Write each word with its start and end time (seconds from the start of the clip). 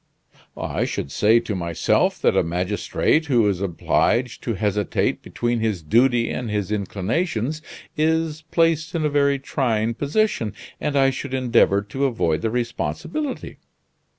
"I 0.57 0.83
should 0.85 1.11
say 1.11 1.39
to 1.41 1.53
myself 1.53 2.19
that 2.23 2.35
a 2.35 2.41
magistrate 2.41 3.27
who 3.27 3.47
is 3.47 3.61
obliged 3.61 4.41
to 4.41 4.55
hesitate 4.55 5.21
between 5.21 5.59
his 5.59 5.83
duty 5.83 6.31
and 6.31 6.49
his 6.49 6.71
inclinations, 6.71 7.61
is 7.95 8.41
placed 8.49 8.95
in 8.95 9.05
a 9.05 9.09
very 9.09 9.37
trying 9.37 9.93
position, 9.93 10.55
and 10.79 10.95
I 10.95 11.11
should 11.11 11.35
endeavor 11.35 11.83
to 11.83 12.05
avoid 12.05 12.41
the 12.41 12.49
responsibility." 12.49 13.57